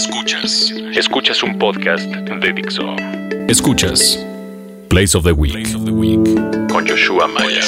Escuchas. 0.00 0.72
Escuchas 0.96 1.42
un 1.42 1.58
podcast 1.58 2.06
de 2.10 2.52
Dixo. 2.54 2.96
Escuchas 3.48 4.18
Place 4.88 5.14
of 5.14 5.24
the 5.24 5.32
Week. 5.32 5.68
Con 6.72 6.88
Joshua 6.88 7.28
Maya. 7.28 7.60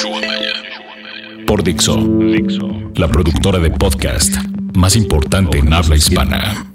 Por 1.45 1.63
Dixo. 1.63 1.95
La 2.95 3.07
productora 3.07 3.59
de 3.59 3.69
podcast 3.69 4.35
más 4.73 4.95
importante 4.95 5.59
en 5.59 5.71
habla 5.71 5.95
hispana. 5.95 6.73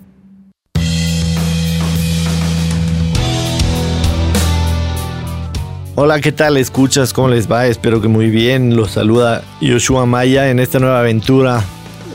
Hola, 5.97 6.21
¿qué 6.21 6.31
tal? 6.31 6.57
Escuchas, 6.57 7.13
¿cómo 7.13 7.31
les 7.31 7.51
va? 7.51 7.67
Espero 7.67 8.01
que 8.01 8.07
muy 8.07 8.31
bien. 8.31 8.77
Los 8.77 8.93
saluda 8.93 9.43
Yoshua 9.61 10.07
Maya 10.07 10.51
en 10.51 10.61
esta 10.61 10.79
nueva 10.79 11.01
aventura 11.01 11.65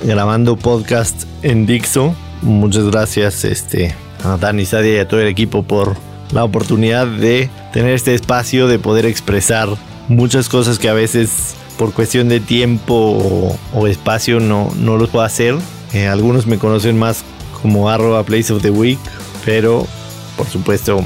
grabando 0.05 0.55
podcast 0.55 1.25
en 1.41 1.65
Dixo. 1.65 2.15
Muchas 2.43 2.89
gracias 2.89 3.45
este, 3.45 3.95
a 4.21 4.35
Dani 4.35 4.65
Sadia 4.65 4.95
y 4.95 4.99
a 4.99 5.07
todo 5.07 5.21
el 5.21 5.27
equipo 5.27 5.63
por 5.63 5.95
la 6.33 6.43
oportunidad 6.43 7.07
de 7.07 7.49
tener 7.71 7.93
este 7.93 8.13
espacio, 8.13 8.67
de 8.67 8.79
poder 8.79 9.05
expresar 9.05 9.69
muchas 10.09 10.49
cosas 10.49 10.77
que 10.77 10.89
a 10.89 10.93
veces 10.93 11.55
por 11.77 11.93
cuestión 11.93 12.27
de 12.27 12.41
tiempo 12.41 13.57
o, 13.73 13.87
espacio 13.87 14.41
no, 14.41 14.71
no 14.77 14.97
los 14.97 15.09
puedo 15.09 15.23
hacer. 15.23 15.55
Eh, 15.93 16.07
algunos 16.07 16.45
me 16.45 16.57
conocen 16.57 16.99
más 16.99 17.23
como 17.61 17.89
arroba 17.89 18.23
place 18.23 18.51
of 18.51 18.61
the 18.61 18.71
week, 18.71 18.99
pero 19.45 19.87
por 20.35 20.47
supuesto 20.47 21.01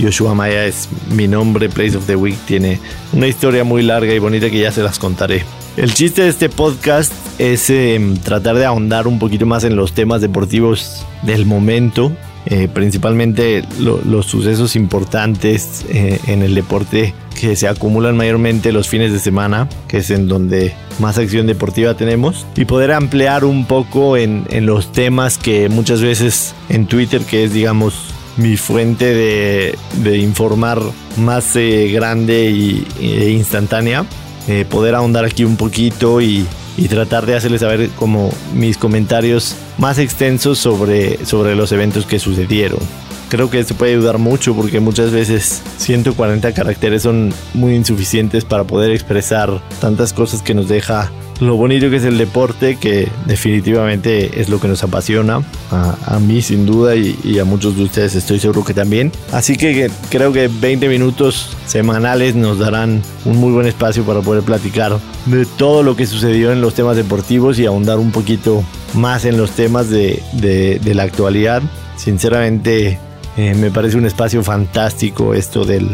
Yoshua 0.00 0.34
Maya 0.34 0.66
es 0.66 0.88
mi 1.10 1.28
nombre, 1.28 1.68
Place 1.68 1.96
of 1.96 2.06
the 2.06 2.16
Week 2.16 2.38
tiene 2.46 2.80
una 3.12 3.28
historia 3.28 3.62
muy 3.62 3.82
larga 3.82 4.12
y 4.12 4.18
bonita 4.18 4.50
que 4.50 4.58
ya 4.58 4.72
se 4.72 4.82
las 4.82 4.98
contaré. 4.98 5.44
El 5.76 5.92
chiste 5.92 6.22
de 6.22 6.28
este 6.28 6.48
podcast 6.48 7.12
es 7.40 7.68
em, 7.68 8.16
tratar 8.16 8.54
de 8.54 8.64
ahondar 8.64 9.08
un 9.08 9.18
poquito 9.18 9.44
más 9.44 9.64
en 9.64 9.74
los 9.74 9.92
temas 9.92 10.20
deportivos 10.20 11.04
del 11.22 11.46
momento, 11.46 12.12
eh, 12.46 12.68
principalmente 12.72 13.64
los 13.80 14.26
sucesos 14.26 14.76
importantes 14.76 15.84
eh, 15.88 16.20
en 16.28 16.42
el 16.42 16.54
deporte 16.54 17.12
que 17.40 17.56
se 17.56 17.66
acumulan 17.66 18.16
mayormente 18.16 18.70
los 18.70 18.88
fines 18.88 19.12
de 19.12 19.18
semana, 19.18 19.68
que 19.88 19.98
es 19.98 20.10
en 20.10 20.28
donde 20.28 20.74
más 21.00 21.18
acción 21.18 21.48
deportiva 21.48 21.94
tenemos, 21.94 22.46
y 22.54 22.66
poder 22.66 22.92
ampliar 22.92 23.44
un 23.44 23.66
poco 23.66 24.16
en, 24.16 24.44
los 24.64 24.92
temas 24.92 25.38
que 25.38 25.68
muchas 25.68 26.00
veces 26.00 26.54
en 26.68 26.86
Twitter, 26.86 27.22
que 27.22 27.42
es 27.42 27.52
digamos 27.52 27.94
mi 28.36 28.56
fuente 28.56 29.12
de, 29.12 30.18
informar 30.18 30.80
más 31.16 31.56
eh, 31.56 31.90
grande 31.92 32.50
y, 32.50 32.86
e 33.00 33.30
instantánea. 33.30 34.04
Eh, 34.46 34.66
poder 34.68 34.94
ahondar 34.94 35.24
aquí 35.24 35.44
un 35.44 35.56
poquito 35.56 36.20
y, 36.20 36.46
tratar 36.88 37.24
de 37.24 37.36
hacerles 37.36 37.60
saber 37.60 37.88
como 37.90 38.30
mis 38.52 38.76
comentarios 38.76 39.54
más 39.78 39.98
extensos 39.98 40.58
sobre, 40.58 41.24
sobre 41.24 41.54
los 41.54 41.70
eventos 41.72 42.04
que 42.04 42.18
sucedieron. 42.18 42.80
Creo 43.28 43.48
que 43.48 43.60
esto 43.60 43.74
puede 43.74 43.92
ayudar 43.92 44.18
mucho 44.18 44.54
porque 44.54 44.80
muchas 44.80 45.10
veces 45.12 45.62
140 45.78 46.52
caracteres 46.52 47.02
son 47.02 47.32
muy 47.54 47.74
insuficientes 47.74 48.44
para 48.44 48.64
poder 48.64 48.90
expresar 48.90 49.62
tantas 49.80 50.12
cosas 50.12 50.42
que 50.42 50.52
nos 50.52 50.68
deja 50.68 51.10
lo 51.40 51.56
bonito 51.56 51.90
que 51.90 51.96
es 51.96 52.04
el 52.04 52.18
deporte, 52.18 52.76
que 52.76 53.08
definitivamente 53.26 54.40
es 54.40 54.48
lo 54.48 54.60
que 54.60 54.68
nos 54.68 54.82
apasiona, 54.84 55.42
a, 55.70 56.18
mí 56.20 56.42
sin 56.42 56.66
duda 56.66 56.94
y, 56.94 57.38
a 57.38 57.44
muchos 57.44 57.76
de 57.76 57.82
ustedes 57.84 58.14
estoy 58.14 58.38
seguro 58.38 58.64
que 58.64 58.74
también. 58.74 59.10
Así 59.32 59.56
que 59.56 59.90
creo 60.10 60.32
que 60.32 60.48
20 60.48 60.88
minutos 60.88 61.56
semanales 61.66 62.34
nos 62.34 62.58
darán 62.58 63.02
un 63.24 63.38
muy 63.38 63.52
buen 63.52 63.66
espacio 63.66 64.04
para 64.04 64.20
poder 64.20 64.44
platicar 64.44 64.98
de 65.26 65.46
todo 65.46 65.82
lo 65.82 65.96
que 65.96 66.06
sucedió 66.06 66.52
en 66.52 66.60
los 66.60 66.74
temas 66.74 66.96
deportivos 66.96 67.58
y 67.58 67.66
ahondar 67.66 67.98
un 67.98 68.12
poquito 68.12 68.64
más 68.94 69.24
en 69.24 69.36
los 69.36 69.50
temas 69.50 69.90
de, 69.90 70.80
la 70.84 71.02
actualidad. 71.02 71.62
Sinceramente 71.96 72.98
eh, 73.36 73.54
me 73.54 73.70
parece 73.70 73.96
un 73.96 74.06
espacio 74.06 74.42
fantástico 74.42 75.34
esto 75.34 75.64
del, 75.64 75.90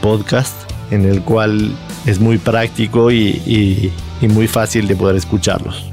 podcast, 0.00 0.54
en 0.90 1.04
el 1.04 1.22
cual 1.22 1.72
es 2.06 2.20
muy 2.20 2.38
práctico 2.38 3.10
y 3.10 3.92
y 4.20 4.28
muy 4.28 4.48
fácil 4.48 4.86
de 4.86 4.96
poder 4.96 5.16
escucharlos. 5.16 5.84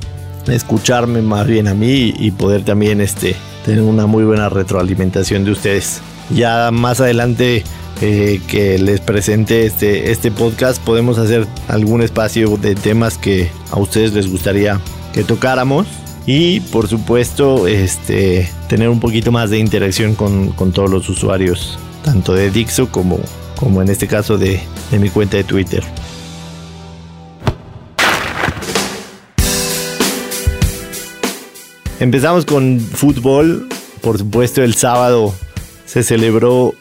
Escucharme 0.48 1.22
más 1.22 1.46
bien 1.48 1.68
a 1.68 1.74
mí 1.74 2.14
y 2.18 2.32
poder 2.32 2.64
también 2.64 3.02
este, 3.02 3.36
tener 3.66 3.82
una 3.82 4.06
muy 4.06 4.24
buena 4.24 4.50
retroalimentación 4.50 5.44
de 5.44 5.52
ustedes. 5.52 6.02
Ya 6.30 6.72
más 6.72 7.02
adelante 7.02 7.64
eh, 8.02 8.42
que 8.48 8.78
les 8.78 9.02
presente 9.02 9.66
este, 9.66 10.12
este 10.12 10.32
podcast 10.32 10.82
podemos 10.82 11.18
hacer 11.18 11.48
algún 11.68 12.02
espacio 12.02 12.56
de 12.58 12.76
temas 12.76 13.18
que 13.18 13.50
a 13.72 13.80
ustedes 13.80 14.14
les 14.14 14.30
gustaría 14.30 14.80
que 15.14 15.24
tocáramos 15.24 15.88
y 16.26 16.60
por 16.60 16.88
supuesto 16.88 17.68
este, 17.68 18.50
tener 18.68 18.90
un 18.90 19.00
poquito 19.00 19.32
más 19.32 19.50
de 19.50 19.60
interacción 19.60 20.16
con, 20.16 20.50
con 20.50 20.74
todos 20.74 20.92
los 20.92 21.10
usuarios, 21.10 21.80
tanto 22.04 22.34
de 22.34 22.52
Dixo 22.52 22.90
como, 22.92 23.20
como 23.58 23.82
en 23.82 23.90
este 23.90 24.08
caso 24.08 24.38
de, 24.38 24.62
de 24.92 25.00
mi 25.00 25.10
cuenta 25.10 25.38
de 25.38 25.44
Twitter. 25.44 25.84
Empezamos 32.00 32.46
con 32.46 32.80
fútbol. 32.80 33.68
Por 34.02 34.20
supuesto, 34.20 34.64
el 34.64 34.76
sábado 34.76 35.34
se 35.86 36.04
celebró 36.04 36.76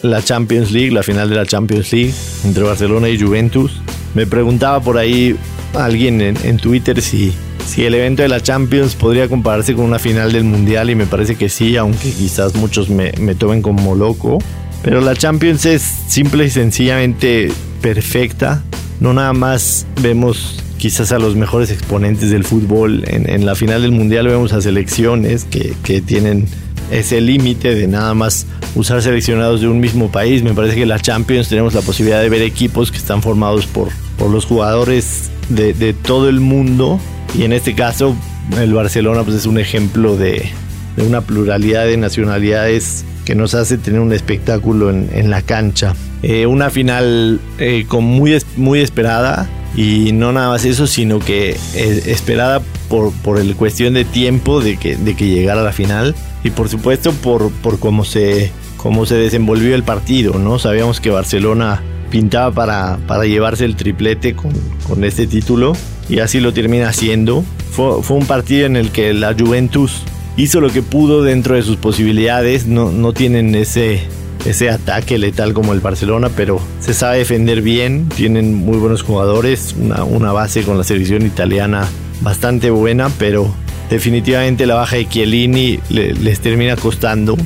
la 0.00 0.22
Champions 0.22 0.72
League, 0.72 0.90
la 0.90 1.02
final 1.02 1.28
de 1.28 1.36
la 1.36 1.46
Champions 1.46 1.92
League 1.92 2.14
entre 2.44 2.62
Barcelona 2.62 3.08
y 3.08 3.20
Juventus. 3.20 3.80
Me 4.14 4.26
preguntaba 4.26 4.80
por 4.80 4.98
ahí 4.98 5.36
alguien 5.74 6.20
en, 6.20 6.56
Twitter 6.56 7.00
si, 7.02 7.32
si 7.66 7.84
el 7.84 7.94
evento 7.94 8.22
de 8.22 8.28
la 8.28 8.40
Champions 8.40 8.94
podría 8.94 9.28
compararse 9.28 9.74
con 9.74 9.84
una 9.84 9.98
final 9.98 10.32
del 10.32 10.44
Mundial 10.44 10.90
y 10.90 10.94
me 10.94 11.06
parece 11.06 11.36
que 11.36 11.48
sí, 11.48 11.76
aunque 11.76 12.10
quizás 12.10 12.54
muchos 12.54 12.88
me, 12.88 13.12
me 13.18 13.34
tomen 13.34 13.62
como 13.62 13.94
loco. 13.94 14.38
Pero 14.82 15.00
la 15.00 15.14
Champions 15.14 15.64
es 15.66 15.82
simple 16.08 16.46
y 16.46 16.50
sencillamente 16.50 17.50
perfecta. 17.80 18.62
No 19.00 19.12
nada 19.12 19.32
más 19.32 19.86
vemos 20.00 20.62
quizás 20.82 21.12
a 21.12 21.20
los 21.20 21.36
mejores 21.36 21.70
exponentes 21.70 22.30
del 22.30 22.42
fútbol. 22.42 23.04
En, 23.06 23.46
la 23.46 23.54
final 23.54 23.82
del 23.82 23.92
Mundial 23.92 24.26
vemos 24.26 24.52
a 24.52 24.60
selecciones 24.60 25.44
que, 25.44 26.00
tienen 26.00 26.48
ese 26.90 27.20
límite 27.20 27.74
de 27.74 27.86
nada 27.86 28.14
más 28.14 28.46
usar 28.74 29.00
seleccionados 29.00 29.60
de 29.60 29.68
un 29.68 29.78
mismo 29.78 30.10
país. 30.10 30.42
Me 30.42 30.54
parece 30.54 30.74
que 30.74 30.82
en 30.82 30.88
la 30.88 30.98
Champions 30.98 31.48
tenemos 31.48 31.72
la 31.74 31.82
posibilidad 31.82 32.20
de 32.20 32.28
ver 32.28 32.42
equipos 32.42 32.90
que 32.90 32.98
están 32.98 33.22
formados 33.22 33.66
por, 33.66 33.90
por 34.18 34.30
los 34.30 34.44
jugadores 34.44 35.30
de, 35.48 35.94
todo 35.94 36.28
el 36.28 36.40
mundo. 36.40 36.98
Y 37.38 37.44
en 37.44 37.52
este 37.52 37.76
caso, 37.76 38.16
el 38.60 38.72
Barcelona 38.72 39.22
pues, 39.22 39.36
es 39.36 39.46
un 39.46 39.58
ejemplo 39.58 40.16
de, 40.16 40.50
una 40.96 41.20
pluralidad 41.20 41.86
de 41.86 41.96
nacionalidades 41.96 43.04
que 43.24 43.34
nos 43.34 43.54
hace 43.54 43.78
tener 43.78 44.00
un 44.00 44.12
espectáculo 44.12 44.90
en, 44.90 45.30
la 45.30 45.42
cancha. 45.42 45.94
Eh, 46.22 46.46
una 46.46 46.70
final 46.70 47.40
eh, 47.58 47.84
con 47.88 48.04
muy, 48.04 48.36
muy 48.56 48.80
esperada 48.80 49.48
y 49.76 50.12
no 50.12 50.32
nada 50.32 50.48
más 50.48 50.64
eso, 50.64 50.86
sino 50.86 51.18
que 51.18 51.56
eh, 51.74 52.02
esperada 52.06 52.60
por, 52.88 53.12
por 53.22 53.38
el 53.38 53.56
cuestión 53.56 53.94
de 53.94 54.04
tiempo 54.04 54.60
de 54.60 54.76
que, 54.76 54.96
de 54.96 55.14
que 55.14 55.28
llegara 55.28 55.60
a 55.60 55.64
la 55.64 55.72
final 55.72 56.14
y 56.44 56.50
por 56.50 56.68
supuesto 56.68 57.12
por, 57.12 57.50
por 57.50 57.78
cómo, 57.78 58.04
se, 58.04 58.52
cómo 58.76 59.06
se 59.06 59.14
desenvolvió 59.14 59.74
el 59.74 59.82
partido, 59.82 60.38
¿no? 60.38 60.58
Sabíamos 60.58 61.00
que 61.00 61.10
Barcelona 61.10 61.82
pintaba 62.10 62.52
para, 62.52 62.98
para 63.06 63.24
llevarse 63.24 63.64
el 63.64 63.76
triplete 63.76 64.34
con, 64.34 64.52
con, 64.86 65.02
este 65.04 65.26
título 65.26 65.72
y 66.08 66.18
así 66.18 66.40
lo 66.40 66.52
termina 66.52 66.88
haciendo. 66.88 67.44
Fue, 67.70 68.02
fue, 68.02 68.18
un 68.18 68.26
partido 68.26 68.66
en 68.66 68.76
el 68.76 68.90
que 68.90 69.14
la 69.14 69.34
Juventus 69.34 70.02
hizo 70.36 70.60
lo 70.60 70.70
que 70.70 70.82
pudo 70.82 71.22
dentro 71.22 71.54
de 71.54 71.62
sus 71.62 71.76
posibilidades, 71.76 72.66
no, 72.66 72.90
no 72.90 73.12
tienen 73.12 73.54
ese 73.54 74.02
ese 74.44 74.70
ataque 74.70 75.18
letal 75.18 75.54
como 75.54 75.72
el 75.72 75.80
Barcelona, 75.80 76.30
pero 76.34 76.60
se 76.80 76.94
sabe 76.94 77.18
defender 77.18 77.62
bien, 77.62 78.08
tienen 78.08 78.54
muy 78.54 78.78
buenos 78.78 79.02
jugadores, 79.02 79.74
una, 79.78 80.32
base 80.32 80.62
con 80.62 80.78
la 80.78 80.84
selección 80.84 81.24
italiana 81.24 81.88
bastante 82.22 82.70
buena, 82.70 83.10
pero 83.18 83.52
definitivamente 83.90 84.66
la 84.66 84.74
baja 84.74 84.96
de 84.96 85.08
Chiellini 85.08 85.78
les 85.90 86.40
termina 86.40 86.76
costando. 86.76 87.36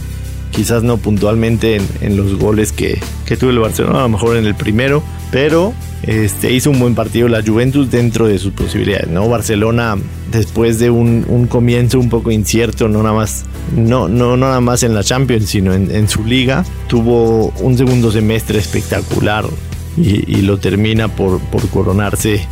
Quizás 0.52 0.82
no 0.82 0.96
puntualmente 0.96 1.80
en, 2.00 2.16
los 2.16 2.36
goles 2.36 2.72
que, 2.72 2.98
que 3.26 3.36
tuvo 3.36 3.50
el 3.50 3.58
Barcelona, 3.58 3.98
a 3.98 4.02
lo 4.02 4.08
mejor 4.08 4.38
en 4.38 4.46
el 4.46 4.54
primero, 4.54 5.02
pero 5.30 5.74
este, 6.02 6.52
hizo 6.52 6.70
un 6.70 6.78
buen 6.78 6.94
partido 6.94 7.28
la 7.28 7.42
Juventus 7.42 7.90
dentro 7.90 8.26
de 8.26 8.38
sus 8.38 8.52
posibilidades, 8.52 9.08
¿no? 9.08 9.28
Barcelona, 9.28 9.96
después 10.30 10.78
de 10.78 10.90
un, 10.90 11.46
comienzo 11.48 11.98
un 11.98 12.08
poco 12.08 12.30
incierto, 12.30 12.88
no 12.88 13.02
nada 13.02 13.14
más, 13.14 13.44
no, 13.76 14.08
no, 14.08 14.36
nada 14.36 14.60
más 14.60 14.82
en 14.82 14.94
la 14.94 15.02
Champions, 15.02 15.46
sino 15.46 15.74
en, 15.74 16.08
su 16.08 16.24
liga, 16.24 16.64
tuvo 16.88 17.48
un 17.60 17.76
segundo 17.76 18.12
semestre 18.12 18.58
espectacular 18.58 19.44
y, 19.96 20.42
lo 20.42 20.58
termina 20.58 21.08
por, 21.08 21.40
coronarse 21.72 22.46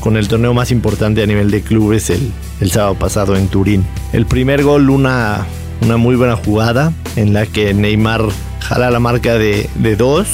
con, 0.00 0.16
el 0.16 0.28
torneo 0.28 0.54
más 0.54 0.70
importante 0.70 1.22
a 1.22 1.26
nivel 1.26 1.50
de 1.50 1.60
clubes 1.62 2.10
el, 2.10 2.70
sábado 2.70 2.94
pasado 2.94 3.36
en 3.36 3.48
Turín. 3.48 3.84
El 4.12 4.24
primer 4.24 4.62
gol, 4.62 4.88
una, 4.88 5.46
una 5.82 5.96
muy 5.98 6.16
buena 6.16 6.36
jugada 6.36 6.92
en 7.16 7.34
la 7.34 7.44
que 7.44 7.74
Neymar 7.74 8.22
jala 8.60 8.90
la 8.90 9.00
marca 9.00 9.36
de 9.36 9.68
dos 9.96 10.26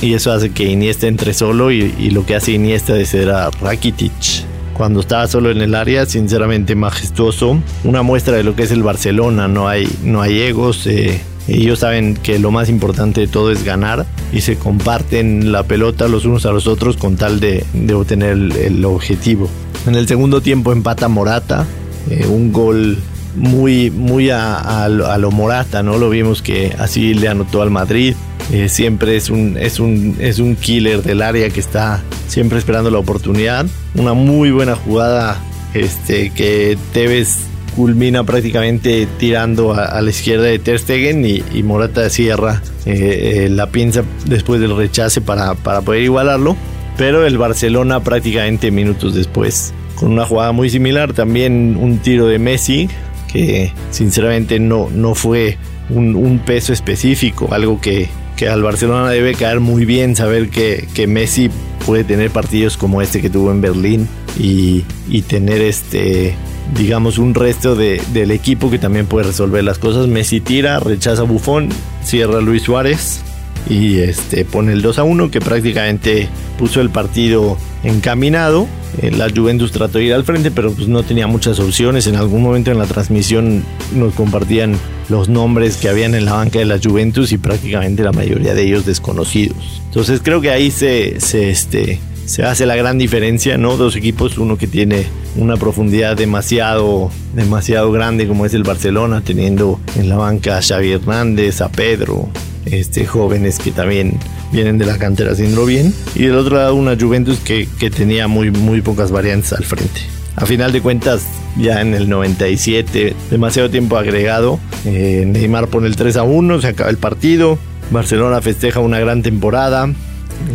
y 0.00 0.14
eso 0.14 0.32
hace 0.32 0.50
que 0.50 0.64
Iniesta 0.64 1.06
entre 1.06 1.32
solo 1.34 1.70
y, 1.70 2.10
lo 2.10 2.26
que 2.26 2.36
hace 2.36 2.52
Iniesta 2.52 2.98
es 2.98 3.10
ser 3.10 3.30
a 3.30 3.50
Rakitic 3.50 4.44
cuando 4.74 5.00
estaba 5.00 5.26
solo 5.26 5.50
en 5.50 5.62
el 5.62 5.74
área, 5.74 6.04
sinceramente 6.04 6.74
majestuoso. 6.74 7.58
Una 7.84 8.02
muestra 8.02 8.36
de 8.36 8.44
lo 8.44 8.54
que 8.54 8.64
es 8.64 8.70
el 8.70 8.82
Barcelona, 8.82 9.48
no 9.48 9.68
hay, 9.68 9.88
no 10.02 10.20
hay 10.20 10.38
egos. 10.40 10.86
Eh, 10.86 11.18
ellos 11.48 11.78
saben 11.78 12.14
que 12.14 12.38
lo 12.38 12.50
más 12.50 12.68
importante 12.68 13.22
de 13.22 13.26
todo 13.26 13.50
es 13.50 13.64
ganar 13.64 14.04
y 14.32 14.42
se 14.42 14.56
comparten 14.56 15.50
la 15.50 15.62
pelota 15.62 16.08
los 16.08 16.26
unos 16.26 16.44
a 16.44 16.52
los 16.52 16.66
otros 16.66 16.98
con 16.98 17.16
tal 17.16 17.40
de, 17.40 17.64
obtener 17.94 18.32
el, 18.32 18.84
objetivo. 18.84 19.48
En 19.86 19.94
el 19.94 20.06
segundo 20.06 20.42
tiempo 20.42 20.72
empata 20.72 21.08
Morata, 21.08 21.66
eh, 22.10 22.26
un 22.28 22.52
gol 22.52 22.98
muy, 23.36 23.90
muy 23.90 24.30
a, 24.30 24.88
lo 24.88 25.30
Morata, 25.30 25.82
¿no? 25.82 25.98
Lo 25.98 26.10
vimos 26.10 26.42
que 26.42 26.74
así 26.78 27.14
le 27.14 27.28
anotó 27.28 27.62
al 27.62 27.70
Madrid. 27.70 28.14
Eh, 28.52 28.68
siempre 28.68 29.16
es 29.16 29.28
un, 29.28 29.56
es, 29.58 29.80
un, 29.80 30.16
es 30.20 30.38
un 30.38 30.56
killer 30.56 31.02
del 31.02 31.22
área 31.22 31.50
que 31.50 31.60
está 31.60 32.02
siempre 32.28 32.58
esperando 32.58 32.90
la 32.90 32.98
oportunidad. 32.98 33.66
Una 33.94 34.14
muy 34.14 34.50
buena 34.50 34.76
jugada 34.76 35.36
este, 35.74 36.30
que 36.30 36.78
Tevez 36.92 37.38
culmina 37.74 38.24
prácticamente 38.24 39.06
tirando 39.18 39.74
a, 39.74 40.00
la 40.00 40.10
izquierda 40.10 40.44
de 40.44 40.58
Ter 40.58 40.78
Stegen 40.78 41.26
y, 41.26 41.62
Morata 41.62 42.08
cierra 42.08 42.62
eh, 42.86 43.44
eh, 43.44 43.48
la 43.50 43.66
pinza 43.66 44.02
después 44.24 44.60
del 44.60 44.74
rechace 44.74 45.20
para, 45.20 45.54
para 45.54 45.82
poder 45.82 46.02
igualarlo. 46.02 46.56
Pero 46.96 47.26
el 47.26 47.36
Barcelona 47.36 48.00
prácticamente 48.00 48.70
minutos 48.70 49.14
después, 49.14 49.74
con 49.96 50.12
una 50.12 50.24
jugada 50.24 50.52
muy 50.52 50.70
similar, 50.70 51.12
también 51.12 51.76
un 51.78 51.98
tiro 51.98 52.26
de 52.26 52.38
Messi, 52.38 52.88
que 53.32 53.72
sinceramente 53.90 54.58
no, 54.58 54.88
no 54.90 55.14
fue 55.14 55.58
un, 55.90 56.40
peso 56.44 56.72
específico, 56.72 57.48
algo 57.52 57.80
que, 57.80 58.08
que, 58.36 58.48
al 58.48 58.62
Barcelona 58.62 59.10
debe 59.10 59.34
caer 59.34 59.60
muy 59.60 59.84
bien, 59.84 60.16
saber 60.16 60.48
que, 60.48 60.86
que 60.94 61.06
Messi 61.06 61.50
puede 61.84 62.04
tener 62.04 62.30
partidos 62.30 62.76
como 62.76 63.02
este 63.02 63.20
que 63.20 63.30
tuvo 63.30 63.50
en 63.50 63.60
Berlín 63.60 64.08
y, 64.38 64.84
y 65.08 65.22
tener 65.22 65.60
este 65.60 66.34
digamos, 66.74 67.18
un 67.18 67.34
resto 67.34 67.76
de, 67.76 68.02
del 68.12 68.32
equipo 68.32 68.70
que 68.70 68.80
también 68.80 69.06
puede 69.06 69.28
resolver 69.28 69.62
las 69.62 69.78
cosas. 69.78 70.08
Messi 70.08 70.40
tira, 70.40 70.80
rechaza 70.80 71.22
Bufón, 71.22 71.68
cierra 72.02 72.40
Luis 72.40 72.64
Suárez 72.64 73.22
y 73.68 73.98
este, 73.98 74.44
pone 74.44 74.72
el 74.72 74.82
2 74.82 74.98
a 74.98 75.04
1 75.04 75.30
que 75.30 75.40
prácticamente 75.40 76.28
puso 76.58 76.80
el 76.80 76.90
partido 76.90 77.56
encaminado. 77.82 78.66
Eh, 79.02 79.10
la 79.10 79.28
Juventus 79.28 79.72
trató 79.72 79.98
de 79.98 80.04
ir 80.04 80.14
al 80.14 80.24
frente, 80.24 80.50
pero 80.50 80.72
pues 80.72 80.88
no 80.88 81.02
tenía 81.02 81.26
muchas 81.26 81.58
opciones. 81.58 82.06
En 82.06 82.16
algún 82.16 82.42
momento 82.42 82.70
en 82.70 82.78
la 82.78 82.86
transmisión 82.86 83.64
nos 83.94 84.14
compartían 84.14 84.76
los 85.08 85.28
nombres 85.28 85.76
que 85.76 85.88
habían 85.88 86.14
en 86.14 86.24
la 86.24 86.34
banca 86.34 86.58
de 86.58 86.64
la 86.64 86.78
Juventus 86.82 87.32
y 87.32 87.38
prácticamente 87.38 88.02
la 88.02 88.12
mayoría 88.12 88.54
de 88.54 88.62
ellos 88.62 88.86
desconocidos. 88.86 89.82
Entonces 89.86 90.20
creo 90.22 90.40
que 90.40 90.50
ahí 90.50 90.70
se, 90.70 91.20
se 91.20 91.50
este, 91.50 92.00
se 92.26 92.42
hace 92.42 92.66
la 92.66 92.74
gran 92.76 92.98
diferencia, 92.98 93.56
¿no? 93.56 93.76
Dos 93.76 93.96
equipos, 93.96 94.36
uno 94.36 94.58
que 94.58 94.66
tiene 94.66 95.06
una 95.36 95.56
profundidad 95.56 96.16
demasiado, 96.16 97.10
demasiado 97.34 97.92
grande 97.92 98.26
como 98.26 98.46
es 98.46 98.54
el 98.54 98.64
Barcelona, 98.64 99.22
teniendo 99.24 99.80
en 99.96 100.08
la 100.08 100.16
banca 100.16 100.58
a 100.58 100.62
Xavi 100.62 100.92
Hernández, 100.92 101.60
a 101.60 101.68
Pedro, 101.68 102.28
este, 102.66 103.06
jóvenes 103.06 103.58
que 103.58 103.70
también 103.70 104.18
vienen 104.52 104.78
de 104.78 104.86
la 104.86 104.98
cantera 104.98 105.32
haciendo 105.32 105.64
bien. 105.64 105.94
Y 106.14 106.24
del 106.24 106.36
otro 106.36 106.56
lado 106.56 106.74
una 106.74 106.96
Juventus 106.98 107.38
que, 107.40 107.68
que 107.78 107.90
tenía 107.90 108.28
muy, 108.28 108.50
muy 108.50 108.82
pocas 108.82 109.10
variantes 109.10 109.52
al 109.52 109.64
frente. 109.64 110.00
A 110.36 110.44
final 110.44 110.70
de 110.70 110.82
cuentas, 110.82 111.22
ya 111.56 111.80
en 111.80 111.94
el 111.94 112.08
97, 112.08 113.14
demasiado 113.30 113.70
tiempo 113.70 113.96
agregado, 113.96 114.60
eh, 114.84 115.24
Neymar 115.26 115.68
pone 115.68 115.86
el 115.86 115.96
3 115.96 116.18
a 116.18 116.22
1, 116.24 116.60
se 116.60 116.68
acaba 116.68 116.90
el 116.90 116.98
partido, 116.98 117.58
Barcelona 117.90 118.42
festeja 118.42 118.80
una 118.80 118.98
gran 118.98 119.22
temporada, 119.22 119.90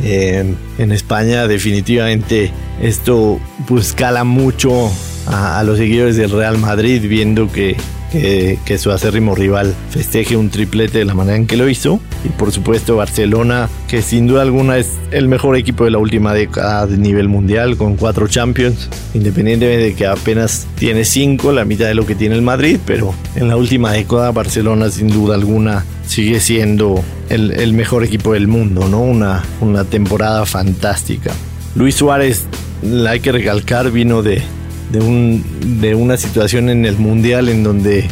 en 0.03 0.91
España 0.91 1.47
definitivamente 1.47 2.51
esto 2.81 3.39
pues 3.67 3.93
cala 3.93 4.23
mucho 4.23 4.91
a, 5.27 5.63
los 5.63 5.77
seguidores 5.77 6.17
del 6.17 6.31
Real 6.31 6.57
Madrid 6.57 7.03
viendo 7.07 7.51
que, 7.51 7.75
que, 8.11 8.77
su 8.77 8.91
acérrimo 8.91 9.35
rival 9.35 9.73
festeje 9.89 10.35
un 10.35 10.49
triplete 10.49 10.99
de 10.99 11.05
la 11.05 11.13
manera 11.13 11.37
en 11.37 11.47
que 11.47 11.57
lo 11.57 11.69
hizo. 11.69 11.99
Y 12.25 12.29
por 12.29 12.51
supuesto 12.51 12.95
Barcelona, 12.97 13.69
que 13.87 14.01
sin 14.01 14.27
duda 14.27 14.41
alguna 14.41 14.77
es 14.77 14.97
el 15.11 15.27
mejor 15.27 15.55
equipo 15.55 15.85
de 15.85 15.91
la 15.91 15.97
última 15.97 16.33
década 16.33 16.87
de 16.87 16.97
nivel 16.97 17.29
mundial, 17.29 17.77
con 17.77 17.95
cuatro 17.95 18.27
Champions, 18.27 18.89
independientemente 19.13 19.83
de 19.83 19.93
que 19.93 20.07
apenas 20.07 20.67
tiene 20.75 21.05
cinco, 21.05 21.51
la 21.51 21.65
mitad 21.65 21.85
de 21.85 21.95
lo 21.95 22.05
que 22.05 22.15
tiene 22.15 22.35
el 22.35 22.41
Madrid, 22.41 22.79
pero 22.85 23.13
en 23.35 23.47
la 23.47 23.55
última 23.55 23.91
década 23.91 24.31
Barcelona 24.31 24.89
sin 24.89 25.07
duda 25.07 25.35
alguna 25.35 25.85
sigue 26.05 26.39
siendo 26.39 27.03
el, 27.29 27.73
mejor 27.73 28.03
equipo 28.03 28.33
del 28.33 28.47
mundo, 28.47 28.89
¿no? 28.89 29.01
Una, 29.01 29.43
una 29.61 29.85
temporada 29.85 30.45
fantástica. 30.45 31.31
Luis 31.75 31.95
Suárez, 31.95 32.45
hay 33.07 33.21
que 33.21 33.31
recalcar, 33.31 33.91
vino 33.91 34.21
de, 34.21 34.41
de, 34.91 34.99
un, 34.99 35.43
de 35.81 35.95
una 35.95 36.17
situación 36.17 36.69
en 36.69 36.85
el 36.85 36.97
Mundial 36.97 37.49
en 37.49 37.63
donde 37.63 38.05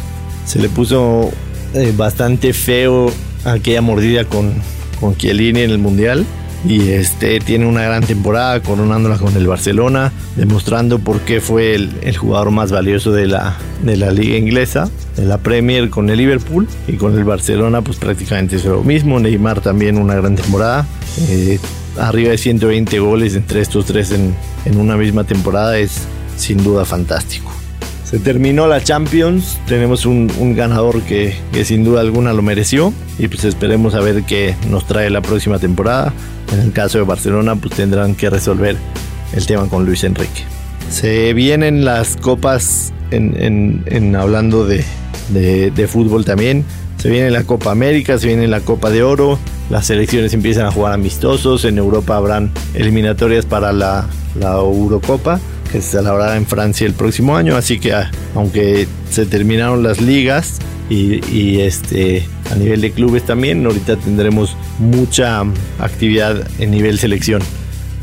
se 0.46 0.58
le 0.58 0.68
puso 0.68 1.30
eh, 1.74 1.92
bastante 1.96 2.52
feo 2.52 3.12
aquella 3.44 3.82
mordida 3.82 4.24
con, 4.24 4.52
con 4.98 5.16
Chiellini 5.16 5.60
en 5.60 5.70
el 5.70 5.78
Mundial. 5.78 6.24
Y 6.62 6.90
este 6.90 7.40
tiene 7.40 7.64
una 7.64 7.82
gran 7.82 8.04
temporada 8.04 8.60
coronándola 8.60 9.16
con 9.16 9.34
el 9.34 9.46
Barcelona, 9.46 10.12
demostrando 10.36 10.98
por 10.98 11.20
qué 11.20 11.40
fue 11.40 11.74
el, 11.74 12.16
jugador 12.18 12.50
más 12.50 12.70
valioso 12.70 13.12
de 13.12 13.26
la, 13.26 13.56
de 13.82 13.96
la 13.96 14.10
liga 14.10 14.36
inglesa, 14.36 14.90
de 15.16 15.24
la 15.24 15.38
Premier 15.38 15.88
con 15.88 16.10
el 16.10 16.18
Liverpool. 16.18 16.68
Y 16.86 16.94
con 16.94 17.16
el 17.16 17.24
Barcelona 17.24 17.80
pues 17.80 17.96
prácticamente 17.96 18.56
es 18.56 18.66
lo 18.66 18.82
mismo, 18.82 19.18
Neymar 19.18 19.62
también 19.62 19.96
una 19.96 20.14
gran 20.16 20.36
temporada, 20.36 20.86
eh, 21.30 21.58
arriba 21.98 22.30
de 22.30 22.38
120 22.38 22.98
goles 22.98 23.34
entre 23.36 23.62
estos 23.62 23.86
tres 23.86 24.12
en, 24.12 24.34
en 24.66 24.78
una 24.78 24.96
misma 24.96 25.24
temporada 25.24 25.78
es 25.78 26.02
sin 26.40 26.62
duda 26.64 26.84
fantástico. 26.84 27.52
Se 28.10 28.18
terminó 28.18 28.66
la 28.66 28.82
Champions, 28.82 29.56
tenemos 29.68 30.04
un, 30.04 30.28
ganador 30.56 31.00
que, 31.02 31.36
sin 31.64 31.84
duda 31.84 32.00
alguna 32.00 32.32
lo 32.32 32.42
mereció 32.42 32.92
y 33.20 33.28
pues 33.28 33.44
esperemos 33.44 33.94
a 33.94 34.00
ver 34.00 34.24
qué 34.24 34.56
nos 34.68 34.84
trae 34.84 35.10
la 35.10 35.22
próxima 35.22 35.60
temporada. 35.60 36.12
En 36.52 36.58
el 36.58 36.72
caso 36.72 36.98
de 36.98 37.04
Barcelona 37.04 37.54
pues 37.54 37.76
tendrán 37.76 38.16
que 38.16 38.28
resolver 38.28 38.76
el 39.32 39.46
tema 39.46 39.68
con 39.68 39.86
Luis 39.86 40.02
Enrique. 40.02 40.42
Se 40.90 41.32
vienen 41.34 41.84
las 41.84 42.16
copas 42.16 42.92
en, 43.12 44.16
hablando 44.16 44.66
de, 44.66 44.82
de, 45.28 45.86
fútbol 45.86 46.24
también. 46.24 46.64
Se 46.96 47.08
viene 47.08 47.30
la 47.30 47.44
Copa 47.44 47.70
América, 47.70 48.18
se 48.18 48.26
viene 48.26 48.48
la 48.48 48.60
Copa 48.60 48.90
de 48.90 49.04
Oro, 49.04 49.38
las 49.70 49.86
selecciones 49.86 50.34
empiezan 50.34 50.66
a 50.66 50.72
jugar 50.72 50.94
amistosos, 50.94 51.64
en 51.64 51.78
Europa 51.78 52.16
habrán 52.16 52.50
eliminatorias 52.74 53.46
para 53.46 53.72
la, 53.72 54.08
la 54.34 54.54
Eurocopa 54.54 55.40
que 55.70 55.80
se 55.80 55.98
celebrará 55.98 56.36
en 56.36 56.46
Francia 56.46 56.86
el 56.86 56.94
próximo 56.94 57.36
año. 57.36 57.56
Así 57.56 57.78
que 57.78 57.92
ah, 57.92 58.10
aunque 58.34 58.86
se 59.10 59.26
terminaron 59.26 59.82
las 59.82 60.00
ligas 60.00 60.58
y, 60.88 61.60
este 61.60 62.26
a 62.50 62.56
nivel 62.56 62.80
de 62.80 62.90
clubes 62.90 63.24
también, 63.24 63.64
ahorita 63.64 63.96
tendremos 63.96 64.56
mucha 64.80 65.44
actividad 65.78 66.48
en 66.58 66.72
nivel 66.72 66.98
selección. 66.98 67.42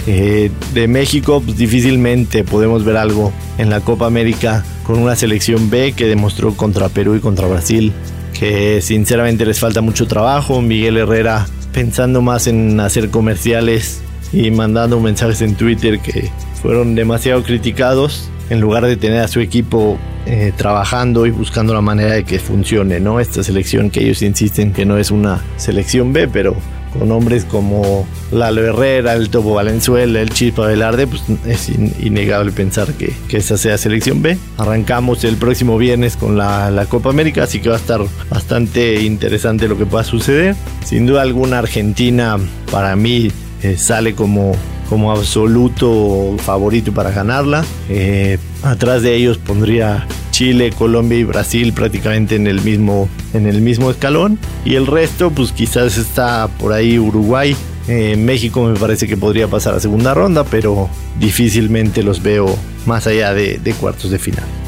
Eh, 0.06 0.50
de 0.74 0.88
México 0.88 1.42
pues, 1.44 1.58
difícilmente 1.58 2.46
podemos 2.46 2.86
ver 2.86 2.96
algo 2.96 3.34
en 3.58 3.70
la 3.70 3.82
Copa 3.82 4.06
América 4.06 4.64
con 4.84 5.00
una 5.00 5.18
selección 5.18 5.70
B 5.70 5.92
que 5.92 6.06
demostró 6.06 6.56
contra 6.56 6.88
Perú 6.88 7.16
y 7.16 7.20
contra 7.20 7.46
Brasil 7.48 7.92
que 8.40 8.82
sinceramente 8.82 9.46
les 9.46 9.60
falta 9.60 9.82
mucho 9.82 10.08
trabajo. 10.08 10.62
Miguel 10.62 10.96
Herrera 10.96 11.46
pensando 11.74 12.22
más 12.22 12.48
en 12.48 12.80
hacer 12.80 13.10
comerciales 13.10 14.02
y 14.34 14.52
mandando 14.52 15.00
mensajes 15.00 15.42
en 15.42 15.56
Twitter 15.56 16.00
que 16.00 16.30
fueron 16.62 16.96
demasiado 16.96 17.44
criticados 17.44 18.30
en 18.50 18.62
lugar 18.62 18.86
de 18.86 18.98
tener 18.98 19.22
a 19.22 19.28
su 19.28 19.40
equipo 19.40 19.98
eh, 20.26 20.54
trabajando 20.56 21.26
y 21.26 21.32
buscando 21.32 21.74
la 21.74 21.82
manera 21.82 22.14
de 22.14 22.24
que 22.24 22.40
funcione, 22.40 23.00
¿no? 23.00 23.20
Esta 23.20 23.44
selección 23.44 23.90
que 23.90 24.02
ellos 24.02 24.22
insisten 24.22 24.74
que 24.74 24.86
no 24.86 24.98
es 24.98 25.12
una 25.12 25.42
selección 25.58 26.14
B, 26.14 26.28
pero 26.28 26.56
con 26.98 27.12
hombres 27.12 27.46
como 27.46 28.08
Lalo 28.32 28.66
Herrera, 28.66 29.14
el 29.14 29.30
Topo 29.30 29.54
Valenzuela, 29.54 30.22
el 30.22 30.30
Chispa 30.30 30.68
Velarde, 30.68 31.08
pues 31.08 31.24
es 31.46 31.70
innegable 31.70 32.52
pensar 32.52 32.94
que, 32.94 33.14
que 33.28 33.38
esa 33.38 33.58
sea 33.58 33.78
selección 33.78 34.22
B. 34.22 34.38
Arrancamos 34.58 35.24
el 35.24 35.38
próximo 35.38 35.78
viernes 35.78 36.18
con 36.18 36.38
la, 36.38 36.72
la, 36.72 36.86
Copa 36.86 37.10
América, 37.10 37.44
así 37.44 37.60
que 37.60 37.70
va 37.70 37.76
a 37.76 37.80
estar 37.80 38.02
bastante 38.30 39.02
interesante 39.04 39.68
lo 39.68 39.78
que 39.78 39.86
pueda 39.86 40.04
suceder. 40.04 40.56
Sin 40.86 41.06
duda 41.06 41.22
alguna 41.22 41.60
Argentina 41.60 42.38
para 42.72 42.96
mí 42.96 43.32
eh, 43.64 43.78
sale 43.78 44.14
como 44.16 44.54
como 44.90 45.12
absoluto 45.12 46.36
favorito 46.38 46.94
para 46.94 47.12
ganarla. 47.12 47.66
Eh, 47.90 48.38
atrás 48.64 49.02
de 49.02 49.16
ellos 49.16 49.38
pondría 49.38 50.08
Chile, 50.32 50.72
Colombia 50.72 51.18
y 51.18 51.24
Brasil 51.24 51.74
prácticamente 51.74 52.36
en 52.36 52.48
el 52.48 52.62
mismo 52.62 53.10
en 53.34 53.48
el 53.48 53.62
mismo 53.62 53.92
escalón 53.92 54.40
y 54.66 54.76
el 54.76 54.88
resto 54.88 55.32
pues 55.32 55.52
quizás 55.52 55.98
está 55.98 56.48
por 56.48 56.74
ahí 56.74 57.00
Uruguay. 57.00 57.56
Eh, 57.90 58.18
México 58.18 58.66
me 58.66 58.78
parece 58.78 59.08
que 59.08 59.16
podría 59.16 59.48
pasar 59.48 59.74
a 59.74 59.80
segunda 59.80 60.14
ronda, 60.14 60.44
pero 60.44 60.90
difícilmente 61.20 62.04
los 62.04 62.22
veo 62.22 62.58
más 62.86 63.08
allá 63.08 63.34
de 63.34 63.76
cuartos 63.80 64.12
de 64.12 64.20
final. 64.20 64.67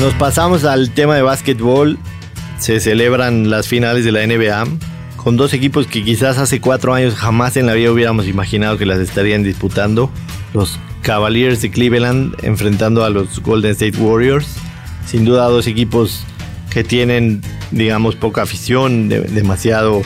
Nos 0.00 0.12
pasamos 0.14 0.64
al 0.64 0.90
tema 0.90 1.16
de 1.16 1.22
básquetbol 1.22 1.98
se 2.58 2.80
celebran 2.80 3.48
las 3.50 3.66
finales 3.66 4.04
de 4.04 4.12
la 4.12 4.26
NBA 4.26 4.66
con 5.16 5.36
dos 5.36 5.54
equipos 5.54 5.86
que 5.86 6.04
quizás 6.04 6.38
hace 6.38 6.60
cuatro 6.60 6.94
años 6.94 7.14
jamás 7.14 7.56
en 7.56 7.66
la 7.66 7.74
vida 7.74 7.90
hubiéramos 7.90 8.26
imaginado 8.26 8.76
que 8.78 8.86
las 8.86 8.98
estarían 8.98 9.42
disputando. 9.42 10.10
Los 10.52 10.78
Cavaliers 11.02 11.62
de 11.62 11.70
Cleveland 11.70 12.34
enfrentando 12.42 13.04
a 13.04 13.10
los 13.10 13.40
Golden 13.40 13.72
State 13.72 13.98
Warriors. 13.98 14.46
Sin 15.06 15.24
duda 15.24 15.44
dos 15.44 15.66
equipos 15.66 16.24
que 16.70 16.84
tienen, 16.84 17.40
digamos, 17.70 18.16
poca 18.16 18.42
afición, 18.42 19.08
demasiado 19.08 20.02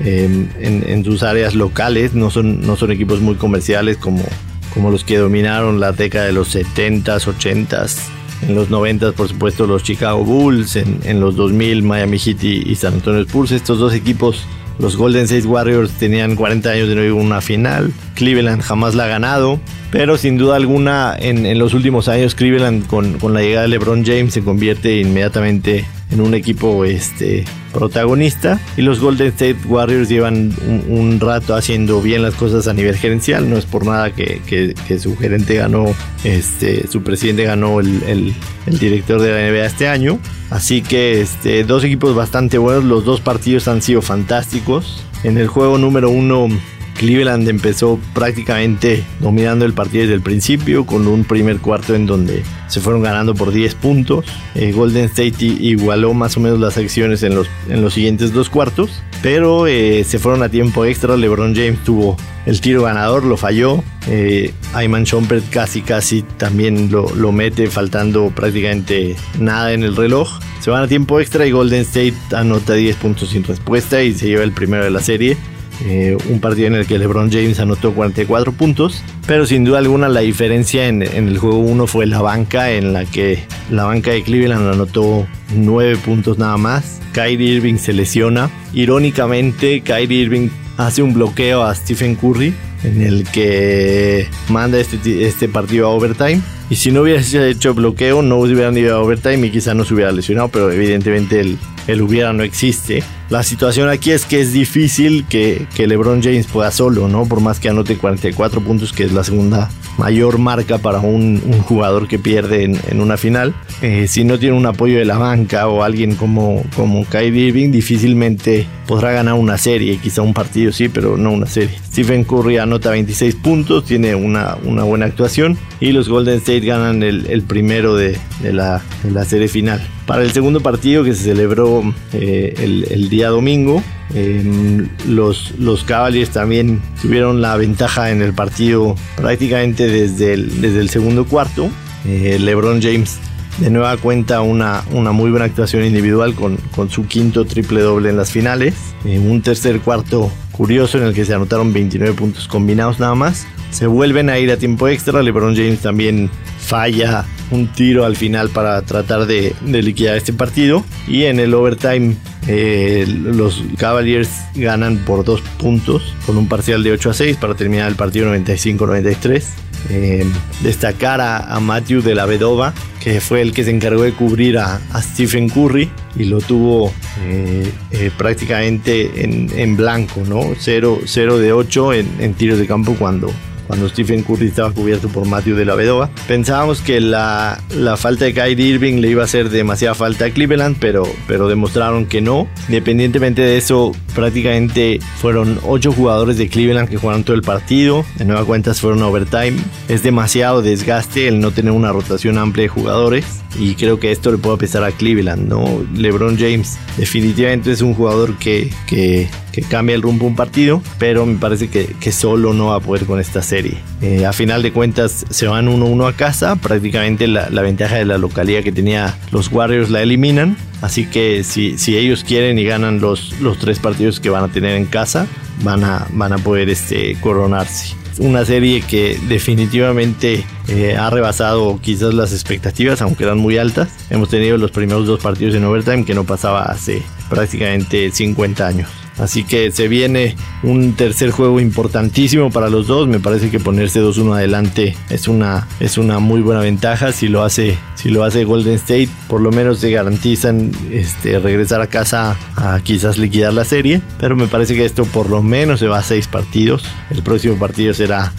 em, 0.00 0.48
en, 0.58 1.04
sus 1.04 1.22
áreas 1.22 1.54
locales. 1.54 2.14
No 2.14 2.30
son, 2.30 2.62
no 2.62 2.76
son 2.76 2.90
equipos 2.90 3.20
muy 3.20 3.34
comerciales 3.34 3.98
como, 3.98 4.24
como 4.72 4.90
los 4.90 5.04
que 5.04 5.18
dominaron 5.18 5.78
la 5.78 5.92
década 5.92 6.24
de 6.24 6.32
los 6.32 6.54
70s, 6.56 7.26
80s. 7.26 8.15
En 8.42 8.54
los 8.54 8.70
90 8.70 9.12
por 9.12 9.28
supuesto 9.28 9.66
los 9.66 9.82
Chicago 9.82 10.24
Bulls, 10.24 10.76
en, 10.76 11.00
en 11.04 11.20
los 11.20 11.36
2000 11.36 11.82
Miami 11.82 12.18
Heat 12.18 12.42
y, 12.44 12.74
San 12.74 12.94
Antonio 12.94 13.22
Spurs. 13.22 13.52
Estos 13.52 13.78
dos 13.78 13.94
equipos 13.94 14.44
los 14.78 14.96
Golden 14.96 15.24
State 15.24 15.46
Warriors 15.46 15.92
tenían 15.92 16.36
40 16.36 16.70
años 16.70 16.88
de 16.88 16.94
no 16.94 17.02
ir 17.02 17.10
a 17.10 17.14
una 17.14 17.40
final. 17.40 17.92
Cleveland 18.14 18.62
jamás 18.62 18.94
la 18.94 19.04
ha 19.04 19.08
ganado. 19.08 19.58
Pero 19.90 20.18
sin 20.18 20.36
duda 20.36 20.56
alguna, 20.56 21.16
en, 21.18 21.58
los 21.58 21.72
últimos 21.72 22.08
años, 22.08 22.34
Cleveland 22.34 22.86
con, 22.86 23.18
con, 23.18 23.32
la 23.32 23.40
llegada 23.40 23.62
de 23.62 23.68
LeBron 23.68 24.04
James 24.04 24.34
se 24.34 24.42
convierte 24.42 25.00
inmediatamente 25.00 25.86
en 26.10 26.20
un 26.20 26.34
equipo 26.34 26.84
este, 26.84 27.44
protagonista. 27.72 28.60
Y 28.76 28.82
los 28.82 29.00
Golden 29.00 29.28
State 29.28 29.58
Warriors 29.66 30.08
llevan 30.08 30.52
un, 30.88 31.20
rato 31.20 31.54
haciendo 31.54 32.00
bien 32.00 32.22
las 32.22 32.34
cosas 32.34 32.68
a 32.68 32.74
nivel 32.74 32.96
gerencial. 32.96 33.48
No 33.48 33.56
es 33.56 33.64
por 33.64 33.84
nada 33.84 34.10
que, 34.14 34.40
que, 34.46 34.98
su 34.98 35.16
gerente 35.16 35.56
ganó, 35.56 35.94
este, 36.24 36.86
su 36.88 37.02
presidente 37.02 37.44
ganó 37.44 37.80
el, 37.80 38.02
el, 38.04 38.34
el, 38.66 38.78
director 38.78 39.20
de 39.20 39.30
la 39.30 39.50
NBA 39.50 39.66
este 39.66 39.88
año. 39.88 40.18
Así 40.50 40.82
que 40.82 41.20
este, 41.20 41.64
dos 41.64 41.84
equipos 41.84 42.14
bastante 42.14 42.58
buenos. 42.58 42.84
Los 42.84 43.04
dos 43.04 43.20
partidos 43.20 43.68
han 43.68 43.82
sido 43.82 44.02
fantásticos. 44.02 45.02
En 45.24 45.38
el 45.38 45.48
juego 45.48 45.78
número 45.78 46.10
uno 46.10 46.48
Cleveland 46.96 47.48
empezó 47.48 47.98
prácticamente 48.14 49.04
dominando 49.20 49.64
el 49.64 49.72
partido 49.72 50.02
desde 50.02 50.14
el 50.14 50.22
principio, 50.22 50.86
con 50.86 51.06
un 51.06 51.24
primer 51.24 51.58
cuarto 51.58 51.94
en 51.94 52.06
donde 52.06 52.42
se 52.68 52.80
fueron 52.80 53.02
ganando 53.02 53.34
por 53.34 53.52
10 53.52 53.74
puntos. 53.76 54.24
Eh, 54.54 54.72
Golden 54.72 55.04
State 55.04 55.44
igualó 55.44 56.14
más 56.14 56.36
o 56.36 56.40
menos 56.40 56.58
las 56.58 56.76
acciones 56.76 57.22
en 57.22 57.34
los, 57.34 57.48
en 57.68 57.82
los 57.82 57.94
siguientes 57.94 58.32
dos 58.32 58.48
cuartos, 58.48 59.02
pero 59.22 59.66
eh, 59.66 60.04
se 60.04 60.18
fueron 60.18 60.42
a 60.42 60.48
tiempo 60.48 60.84
extra. 60.84 61.16
LeBron 61.16 61.54
James 61.54 61.82
tuvo 61.84 62.16
el 62.46 62.60
tiro 62.60 62.82
ganador, 62.82 63.24
lo 63.24 63.36
falló. 63.36 63.82
Eh, 64.08 64.52
Ayman 64.72 65.04
Shumpert 65.04 65.48
casi 65.50 65.82
casi 65.82 66.22
también 66.22 66.90
lo, 66.90 67.14
lo 67.14 67.32
mete, 67.32 67.68
faltando 67.68 68.30
prácticamente 68.34 69.16
nada 69.38 69.72
en 69.72 69.82
el 69.82 69.96
reloj. 69.96 70.38
Se 70.60 70.70
van 70.70 70.82
a 70.82 70.88
tiempo 70.88 71.20
extra 71.20 71.46
y 71.46 71.50
Golden 71.50 71.82
State 71.82 72.14
anota 72.34 72.74
10 72.74 72.96
puntos 72.96 73.30
sin 73.30 73.44
respuesta 73.44 74.02
y 74.02 74.14
se 74.14 74.26
lleva 74.26 74.42
el 74.42 74.52
primero 74.52 74.84
de 74.84 74.90
la 74.90 75.00
serie. 75.00 75.36
Eh, 75.84 76.16
un 76.28 76.40
partido 76.40 76.68
en 76.68 76.74
el 76.74 76.86
que 76.86 76.98
LeBron 76.98 77.30
James 77.30 77.60
anotó 77.60 77.92
44 77.92 78.52
puntos, 78.52 79.02
pero 79.26 79.46
sin 79.46 79.64
duda 79.64 79.78
alguna 79.78 80.08
la 80.08 80.20
diferencia 80.20 80.88
en, 80.88 81.02
el 81.02 81.38
juego 81.38 81.58
1 81.58 81.86
fue 81.86 82.06
la 82.06 82.22
banca, 82.22 82.70
en 82.70 82.92
la 82.92 83.04
que 83.04 83.44
la 83.70 83.84
banca 83.84 84.12
de 84.12 84.22
Cleveland 84.22 84.72
anotó 84.72 85.26
9 85.54 85.96
puntos 85.96 86.38
nada 86.38 86.56
más. 86.56 87.00
Kyrie 87.12 87.54
Irving 87.54 87.76
se 87.76 87.92
lesiona. 87.92 88.50
Irónicamente, 88.72 89.80
Kyrie 89.82 90.22
Irving 90.22 90.48
hace 90.76 91.02
un 91.02 91.14
bloqueo 91.14 91.62
a 91.62 91.74
Stephen 91.74 92.14
Curry 92.14 92.54
en 92.84 93.02
el 93.02 93.24
que 93.30 94.28
manda 94.48 94.78
este, 94.78 95.26
este 95.26 95.48
partido 95.48 95.86
a 95.86 95.90
overtime. 95.90 96.40
Y 96.68 96.76
si 96.76 96.90
no 96.90 97.02
hubiese 97.02 97.48
hecho 97.48 97.74
bloqueo, 97.74 98.22
no 98.22 98.38
hubieran 98.38 98.76
ido 98.76 98.96
a 98.96 99.00
overtime 99.00 99.46
y 99.46 99.50
quizá 99.50 99.74
no 99.74 99.84
se 99.84 99.94
hubiera 99.94 100.12
lesionado, 100.12 100.48
pero 100.48 100.70
evidentemente 100.70 101.40
el, 101.40 101.58
el 101.86 102.02
hubiera 102.02 102.32
no 102.32 102.42
existe. 102.42 103.02
La 103.28 103.42
situación 103.42 103.88
aquí 103.88 104.12
es 104.12 104.24
que 104.24 104.40
es 104.40 104.52
difícil 104.52 105.24
que, 105.28 105.66
que, 105.74 105.88
LeBron 105.88 106.22
James 106.22 106.46
pueda 106.46 106.70
solo, 106.70 107.08
¿no? 107.08 107.26
Por 107.26 107.40
más 107.40 107.58
que 107.58 107.68
anote 107.68 107.96
44 107.96 108.60
puntos, 108.60 108.92
que 108.92 109.02
es 109.02 109.12
la 109.12 109.24
segunda 109.24 109.68
mayor 109.98 110.38
marca 110.38 110.78
para 110.78 111.00
un, 111.00 111.40
jugador 111.62 112.06
que 112.06 112.18
pierde 112.18 112.64
en, 112.64 113.00
una 113.00 113.16
final. 113.16 113.54
Eh, 113.82 114.06
si 114.08 114.24
no 114.24 114.38
tiene 114.38 114.56
un 114.56 114.66
apoyo 114.66 114.98
de 114.98 115.04
la 115.04 115.18
banca 115.18 115.68
o 115.68 115.82
alguien 115.82 116.14
como, 116.14 116.62
como 116.74 117.04
Kyrie 117.04 117.48
Irving, 117.48 117.70
difícilmente 117.70 118.66
podrá 118.86 119.12
ganar 119.12 119.34
una 119.34 119.58
serie. 119.58 119.98
Quizá 119.98 120.22
un 120.22 120.34
partido 120.34 120.72
sí, 120.72 120.88
pero 120.88 121.16
no 121.16 121.32
una 121.32 121.46
serie. 121.46 121.76
Stephen 121.88 122.24
Curry 122.24 122.58
anota 122.58 122.90
26 122.90 123.34
puntos, 123.36 123.84
tiene 123.84 124.14
una, 124.14 124.56
una 124.64 124.84
buena 124.84 125.06
actuación 125.06 125.58
y 125.80 125.92
los 125.92 126.08
Golden 126.08 126.36
State 126.36 126.60
ganan 126.60 127.02
el, 127.02 127.42
primero 127.42 127.96
de, 127.96 128.18
la, 128.42 128.82
de 129.02 129.10
la 129.10 129.24
serie 129.24 129.48
final. 129.48 129.80
Para 130.06 130.22
el 130.22 130.30
segundo 130.30 130.60
partido 130.60 131.02
que 131.02 131.14
se 131.14 131.24
celebró 131.24 131.82
eh, 132.12 132.54
el, 132.90 133.08
día 133.08 133.15
domingo, 133.24 133.82
em, 134.14 134.88
los, 135.08 135.52
los 135.58 135.84
Cavaliers 135.84 136.30
también 136.30 136.80
tuvieron 137.00 137.40
la 137.40 137.56
ventaja 137.56 138.10
en 138.10 138.22
el 138.22 138.32
partido 138.32 138.94
prácticamente 139.16 139.86
desde 139.88 140.34
el, 140.34 140.60
desde 140.60 140.80
el 140.80 140.90
segundo 140.90 141.24
cuarto. 141.24 141.70
Eh, 142.06 142.38
LeBron 142.40 142.80
James 142.80 143.18
de 143.58 143.70
nueva 143.70 143.96
cuenta 143.96 144.42
una, 144.42 144.84
una 144.92 145.12
muy 145.12 145.30
buena 145.30 145.46
actuación 145.46 145.84
individual 145.84 146.34
con, 146.34 146.56
con 146.74 146.90
su 146.90 147.06
quinto 147.06 147.44
triple 147.46 147.80
doble 147.80 148.10
en 148.10 148.16
las 148.16 148.30
finales. 148.30 148.74
En 149.04 149.30
un 149.30 149.42
tercer 149.42 149.80
cuarto 149.80 150.30
curioso 150.52 150.98
en 150.98 151.04
el 151.04 151.14
que 151.14 151.24
se 151.24 151.34
anotaron 151.34 151.72
29 151.72 152.14
puntos 152.14 152.48
combinados 152.48 153.00
nada 153.00 153.14
más. 153.14 153.46
Se 153.70 153.86
vuelven 153.86 154.30
a 154.30 154.38
ir 154.38 154.50
a 154.50 154.56
tiempo 154.56 154.88
extra. 154.88 155.22
LeBron 155.22 155.56
James 155.56 155.80
también 155.80 156.30
falla 156.58 157.24
un 157.50 157.68
tiro 157.68 158.04
al 158.04 158.16
final 158.16 158.50
para 158.50 158.80
tratar 158.82 159.26
de, 159.26 159.54
liquidar 159.64 160.16
este 160.16 160.32
partido. 160.32 160.84
Y 161.06 161.24
en 161.24 161.40
el 161.40 161.54
overtime 161.54 162.16
eh, 162.48 163.04
los 163.08 163.62
Cavaliers 163.76 164.30
ganan 164.54 164.98
por 164.98 165.24
dos 165.24 165.40
puntos 165.58 166.14
con 166.24 166.36
un 166.36 166.48
parcial 166.48 166.82
de 166.82 166.92
8 166.92 167.10
a 167.10 167.14
6 167.14 167.36
para 167.36 167.54
terminar 167.54 167.88
el 167.88 167.96
partido 167.96 168.32
95-93. 168.34 169.44
Eh, 169.88 170.24
destacar 170.62 171.20
a, 171.20 171.60
Matthew 171.60 172.02
de 172.02 172.16
la 172.16 172.26
Vedova, 172.26 172.74
que 173.00 173.20
fue 173.20 173.40
el 173.40 173.52
que 173.52 173.62
se 173.62 173.70
encargó 173.70 174.02
de 174.02 174.12
cubrir 174.12 174.58
a, 174.58 174.80
Stephen 175.00 175.48
Curry 175.48 175.88
y 176.16 176.24
lo 176.24 176.40
tuvo 176.40 176.92
eh, 177.24 177.70
prácticamente 178.16 179.22
en, 179.22 179.76
blanco, 179.76 180.22
¿no? 180.26 180.54
0, 180.58 181.00
de 181.38 181.52
8 181.52 181.92
en, 181.92 182.08
en 182.18 182.34
tiros 182.34 182.58
de 182.58 182.66
campo 182.66 182.96
cuando 182.98 183.30
cuando 183.66 183.88
Stephen 183.88 184.22
Curry 184.22 184.48
estaba 184.48 184.72
cubierto 184.72 185.08
por 185.08 185.26
Matthew 185.26 185.56
de 185.56 185.64
la 185.64 185.74
Vedova. 185.74 186.10
Pensábamos 186.28 186.80
que 186.80 187.00
la, 187.00 187.60
la 187.74 187.96
falta 187.96 188.24
de 188.24 188.34
Kyrie 188.34 188.66
Irving 188.66 189.00
le 189.00 189.08
iba 189.08 189.22
a 189.22 189.24
hacer 189.24 189.50
demasiada 189.50 189.94
falta 189.94 190.26
a 190.26 190.30
Cleveland, 190.30 190.76
pero, 190.80 191.04
pero 191.26 191.48
demostraron 191.48 192.06
que 192.06 192.20
no. 192.20 192.48
Independientemente 192.68 193.42
de 193.42 193.56
eso, 193.56 193.92
prácticamente 194.14 194.98
fueron 195.20 195.58
8 195.64 195.92
jugadores 195.92 196.38
de 196.38 196.48
Cleveland 196.48 196.88
que 196.88 196.96
jugaron 196.96 197.24
todo 197.24 197.36
el 197.36 197.42
partido. 197.42 198.04
De 198.16 198.24
nueva 198.24 198.44
cuentas 198.44 198.80
fueron 198.80 199.02
overtime. 199.02 199.56
Es 199.88 200.02
demasiado 200.02 200.62
desgaste 200.62 201.28
el 201.28 201.40
no 201.40 201.50
tener 201.50 201.72
una 201.72 201.92
rotación 201.92 202.38
amplia 202.38 202.64
de 202.64 202.68
jugadores. 202.68 203.24
Y 203.58 203.74
creo 203.74 203.98
que 203.98 204.12
esto 204.12 204.30
le 204.30 204.38
puede 204.38 204.58
pesar 204.58 204.84
a 204.84 204.92
Cleveland, 204.92 205.48
¿no? 205.48 205.84
LeBron 205.94 206.38
James 206.38 206.78
definitivamente 206.96 207.72
es 207.72 207.80
un 207.82 207.94
jugador 207.94 208.38
que, 208.38 208.70
que, 208.86 209.28
cambia 209.70 209.94
el 209.94 210.02
rumbo 210.02 210.26
un 210.26 210.36
partido, 210.36 210.82
pero 210.98 211.24
me 211.24 211.38
parece 211.38 211.68
que, 211.68 211.86
que 211.98 212.12
solo 212.12 212.52
no 212.52 212.66
va 212.66 212.76
a 212.76 212.80
poder 212.80 213.06
con 213.06 213.18
esta 213.18 213.40
serie. 213.40 213.78
Eh, 214.02 214.26
a 214.26 214.34
final 214.34 214.62
de 214.62 214.70
cuentas 214.70 215.24
se 215.30 215.46
van 215.46 215.66
1-1 215.66 216.06
a 216.06 216.12
casa, 216.12 216.56
prácticamente 216.56 217.26
la, 217.26 217.48
la, 217.48 217.62
ventaja 217.62 217.96
de 217.96 218.04
la 218.04 218.18
localidad 218.18 218.62
que 218.62 218.72
tenía 218.72 219.16
los 219.32 219.50
Warriors 219.50 219.88
la 219.88 220.02
eliminan, 220.02 220.58
así 220.82 221.06
que 221.06 221.42
si, 221.42 221.78
si 221.78 221.96
ellos 221.96 222.22
quieren 222.22 222.58
y 222.58 222.64
ganan 222.64 223.00
los, 223.00 223.40
los 223.40 223.58
tres 223.58 223.78
partidos 223.78 224.20
que 224.20 224.28
van 224.28 224.44
a 224.44 224.48
tener 224.48 224.76
en 224.76 224.84
casa, 224.84 225.26
van 225.62 225.84
a, 225.84 226.06
van 226.12 226.34
a 226.34 226.38
poder 226.38 226.68
este, 226.68 227.16
coronarse 227.20 227.94
una 228.18 228.44
serie 228.44 228.82
que 228.82 229.18
definitivamente 229.28 230.44
eh, 230.68 230.96
ha 230.96 231.10
rebasado 231.10 231.78
quizás 231.80 232.14
las 232.14 232.32
expectativas, 232.32 233.02
aunque 233.02 233.24
eran 233.24 233.38
muy 233.38 233.58
altas. 233.58 233.88
Hemos 234.10 234.28
tenido 234.28 234.56
los 234.58 234.70
primeros 234.70 235.06
dos 235.06 235.20
partidos 235.20 235.54
en 235.54 235.64
overtime 235.64 236.04
que 236.04 236.14
no 236.14 236.24
pasaba 236.24 236.64
hace 236.64 237.02
prácticamente 237.28 238.10
50 238.10 238.66
años. 238.66 239.05
Así 239.18 239.44
que 239.44 239.70
se 239.70 239.88
viene 239.88 240.36
un 240.62 240.94
tercer 240.94 241.30
juego 241.30 241.60
importantísimo 241.60 242.50
para 242.50 242.68
los 242.68 242.86
dos. 242.86 243.08
Me 243.08 243.20
parece 243.20 243.50
que 243.50 243.58
ponerse 243.58 244.02
2-1 244.02 244.36
adelante 244.36 244.96
es 245.08 245.28
una, 245.28 245.66
es 245.80 245.96
una 245.96 246.18
muy 246.18 246.40
buena 246.42 246.60
ventaja. 246.60 247.12
Si 247.12 247.28
lo 247.28 247.42
hace, 247.42 247.78
si 247.94 248.10
lo 248.10 248.24
hace 248.24 248.44
Golden 248.44 248.74
State, 248.74 249.08
por 249.28 249.40
lo 249.40 249.50
menos 249.50 249.78
se 249.78 249.90
garantizan 249.90 250.70
este, 250.90 251.38
regresar 251.38 251.80
a 251.80 251.86
casa 251.86 252.36
a 252.56 252.80
quizás 252.82 253.16
liquidar 253.16 253.54
la 253.54 253.64
serie. 253.64 254.02
Pero 254.20 254.36
me 254.36 254.48
parece 254.48 254.74
que 254.74 254.84
esto 254.84 255.04
por 255.06 255.30
lo 255.30 255.42
menos 255.42 255.80
se 255.80 255.86
va 255.86 255.98
a 255.98 256.02
seis 256.02 256.28
partidos. 256.28 256.84
El 257.10 257.22
próximo 257.22 257.58
partido 257.58 257.94
será 257.94 258.32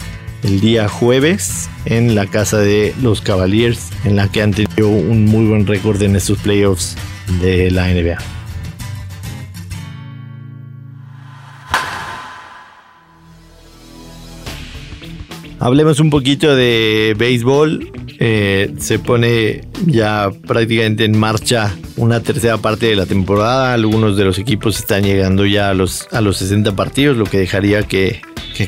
el 0.44 0.60
día 0.60 0.88
jueves 0.88 1.70
en 1.86 2.14
la 2.14 2.28
casa 2.28 2.60
de 2.60 2.94
los 3.02 3.22
Cavaliers, 3.22 3.90
en 4.06 4.16
la 4.16 4.32
que 4.32 4.42
han 4.42 4.52
tenido 4.52 4.90
un 4.90 5.26
muy 5.26 5.46
buen 5.46 5.66
récord 5.66 6.02
en 6.04 6.16
estos 6.16 6.38
playoffs 6.40 6.96
de 7.42 7.72
la 7.72 7.88
NBA. 7.88 8.37
Hablemos 15.68 16.00
un 16.00 16.10
poquito 16.10 16.56
de 16.56 17.14
béisbol. 17.18 17.92
Eh, 18.20 18.74
se 18.78 19.00
pone 19.00 19.66
ya 19.86 20.32
prácticamente 20.48 21.04
en 21.04 21.20
marcha 21.20 21.76
una 21.98 22.22
tercera 22.22 22.56
parte 22.56 22.86
de 22.86 22.96
la 22.96 23.06
temporada. 23.06 23.74
Algunos 23.74 24.16
de 24.16 24.24
los 24.24 24.40
equipos 24.40 24.80
están 24.80 25.04
llegando 25.04 25.46
ya 25.46 25.70
a 25.70 25.74
los, 25.74 26.08
a 26.14 26.22
los 26.22 26.38
60 26.38 26.74
partidos, 26.78 27.18
lo 27.18 27.26
que 27.26 27.40
dejaría 27.40 27.84
que, 27.84 28.22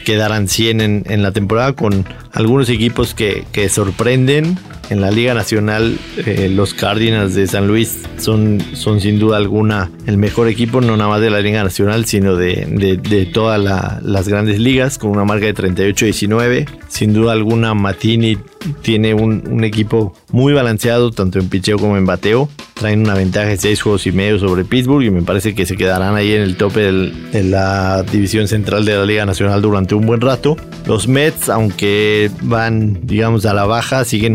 quedaran 0.04 0.50
100 0.50 0.82
en, 0.82 1.04
en, 1.08 1.24
la 1.24 1.32
temporada 1.32 1.72
con 1.72 2.06
algunos 2.34 2.68
equipos 2.68 3.14
que, 3.14 3.46
que 3.54 3.70
sorprenden 3.70 4.60
en 4.90 5.02
la 5.02 5.12
Liga 5.12 5.34
Nacional, 5.34 5.98
eh, 6.18 6.50
los 6.54 6.74
Cardinals 6.74 7.36
de 7.36 7.48
San 7.48 7.68
Luis 7.68 8.02
son, 8.18 8.60
son 8.74 9.00
sin 9.02 9.20
duda 9.20 9.38
alguna 9.38 9.92
el 10.06 10.18
mejor 10.18 10.48
equipo, 10.48 10.82
no 10.82 10.98
nada 10.98 11.10
más 11.10 11.22
de 11.22 11.30
la 11.30 11.42
Liga 11.42 11.64
Nacional, 11.64 12.06
sino 12.06 12.36
de, 12.36 12.66
de, 12.66 13.26
todas 13.26 13.60
las 14.04 14.28
grandes 14.28 14.60
ligas, 14.60 14.98
con 14.98 15.12
una 15.12 15.26
marca 15.26 15.46
de 15.46 15.56
38-19. 15.56 16.68
Sin 16.88 17.14
duda 17.14 17.34
alguna, 17.34 17.74
Matini 17.74 18.38
tiene 18.82 19.14
un, 19.14 19.64
equipo 19.64 20.14
muy 20.32 20.54
balanceado, 20.54 21.12
tanto 21.12 21.40
en 21.40 21.50
picheo 21.50 21.78
como 21.78 21.98
en 21.98 22.06
bateo. 22.06 22.50
Traen 22.74 23.02
una 23.02 23.14
ventaja 23.14 23.48
de 23.48 23.58
6 23.58 23.82
juegos 23.82 24.08
y 24.08 24.12
medio 24.14 24.40
sobre 24.40 24.64
Pittsburgh 24.64 25.04
y 25.04 25.10
me 25.10 25.22
parece 25.22 25.54
que 25.54 25.66
se 25.66 25.76
quedarán 25.76 26.16
ahí 26.16 26.32
en 26.32 26.42
el 26.42 26.56
tope 26.56 26.80
de 26.80 27.44
la 27.44 28.04
división 28.04 28.48
central 28.48 28.86
de 28.86 28.96
la 28.96 29.06
Liga 29.06 29.26
Nacional 29.26 29.62
durante 29.62 29.96
un 29.96 30.06
buen 30.06 30.22
rato. 30.22 30.56
Los 30.86 31.08
Mets, 31.08 31.50
aunque 31.50 32.32
van, 32.42 33.00
digamos, 33.04 33.46
a 33.46 33.54
la 33.54 33.66
baja, 33.66 34.06
siguen 34.06 34.34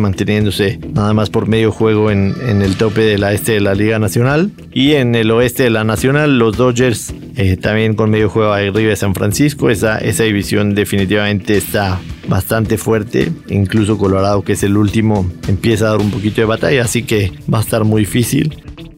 nada 0.92 1.12
más 1.14 1.30
por 1.30 1.46
medio 1.48 1.72
juego 1.72 2.10
en, 2.10 2.34
el 2.62 2.76
tope 2.76 3.02
de 3.02 3.18
la 3.18 3.32
este 3.32 3.52
de 3.52 3.60
la 3.60 3.74
Liga 3.74 3.98
Nacional. 3.98 4.50
Y 4.72 4.92
en 4.92 5.14
el 5.14 5.30
oeste 5.30 5.64
de 5.64 5.70
la 5.70 5.84
Nacional, 5.84 6.38
los 6.38 6.56
Dodgers 6.56 7.12
eh, 7.36 7.56
también 7.56 7.94
con 7.94 8.10
medio 8.10 8.28
juego 8.28 8.52
arriba 8.52 8.90
de 8.90 8.96
San 8.96 9.14
Francisco. 9.14 9.70
Esa, 9.70 9.98
esa 9.98 10.24
división 10.24 10.74
definitivamente 10.74 11.56
está 11.56 12.00
bastante 12.28 12.78
fuerte. 12.78 13.32
Incluso 13.48 13.98
Colorado, 13.98 14.42
que 14.42 14.52
es 14.52 14.62
el 14.62 14.76
último, 14.76 15.30
empieza 15.48 15.86
a 15.86 15.90
dar 15.90 16.00
un 16.00 16.10
poquito 16.10 16.40
de 16.40 16.46
batalla, 16.46 16.82
así 16.82 17.02
que 17.02 17.32
va 17.52 17.58
a 17.58 17.62
estar 17.62 17.84
muy 17.84 18.02
difícil. 18.02 18.54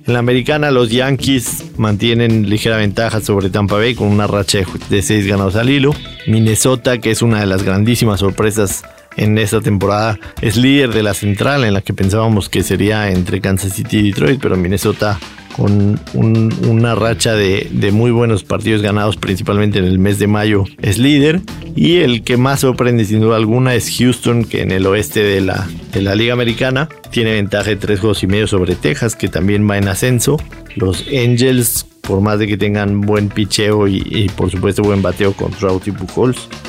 En 0.06 0.12
la 0.12 0.20
americana, 0.20 0.70
los 0.70 0.90
Yankees 0.90 1.64
mantienen 1.78 2.48
ligera 2.48 2.76
ventaja 2.76 3.20
sobre 3.20 3.50
Tampa 3.50 3.74
Bay 3.74 3.96
con 3.96 4.06
una 4.06 4.28
racha 4.28 4.60
de 4.88 5.02
6 5.02 5.26
ganados 5.26 5.56
al 5.56 5.68
hilo. 5.68 5.92
Minnesota, 6.28 6.98
que 6.98 7.10
es 7.10 7.22
una 7.22 7.40
de 7.40 7.46
las 7.46 7.64
grandísimas 7.64 8.20
sorpresas 8.20 8.84
en 9.16 9.38
esta 9.38 9.60
temporada, 9.60 10.18
es 10.40 10.56
líder 10.56 10.92
de 10.92 11.02
la 11.02 11.14
central 11.14 11.64
en 11.64 11.74
la 11.74 11.80
que 11.80 11.94
pensábamos 11.94 12.48
que 12.48 12.62
sería 12.62 13.10
entre 13.10 13.40
Kansas 13.40 13.72
City 13.72 13.98
y 13.98 14.10
Detroit, 14.10 14.40
pero 14.40 14.56
Minnesota 14.56 15.18
con 15.56 15.98
una 16.12 16.94
racha 16.94 17.34
de, 17.34 17.90
muy 17.90 18.10
buenos 18.10 18.44
partidos 18.44 18.82
ganados, 18.82 19.16
principalmente 19.16 19.78
en 19.78 19.86
el 19.86 19.98
mes 19.98 20.18
de 20.18 20.26
mayo, 20.26 20.64
es 20.82 20.98
líder. 20.98 21.40
Y 21.74 21.98
el 21.98 22.22
que 22.24 22.36
más 22.36 22.60
sorprende 22.60 23.06
sin 23.06 23.20
duda 23.20 23.36
alguna 23.36 23.74
es 23.74 23.96
Houston, 23.96 24.44
que 24.44 24.62
en 24.62 24.70
el 24.70 24.86
oeste 24.86 25.22
de 25.22 25.40
la, 25.40 25.66
de 25.92 26.02
la 26.02 26.14
Liga 26.14 26.34
Americana 26.34 26.88
tiene 27.10 27.32
ventaja 27.32 27.70
de 27.70 27.76
tres 27.76 28.00
juegos 28.00 28.22
y 28.22 28.26
medio 28.26 28.46
sobre 28.46 28.74
Texas, 28.74 29.16
que 29.16 29.28
también 29.28 29.68
va 29.68 29.78
en 29.78 29.88
ascenso. 29.88 30.38
Los 30.74 31.06
Angels 31.08 31.86
por 32.06 32.20
más 32.20 32.38
de 32.38 32.46
que 32.46 32.56
tengan 32.56 33.00
buen 33.00 33.28
picheo 33.28 33.88
y, 33.88 34.30
por 34.36 34.50
supuesto 34.50 34.82
buen 34.82 35.02
bateo 35.02 35.32
con 35.32 35.50
Trout 35.50 35.86
y 35.86 35.92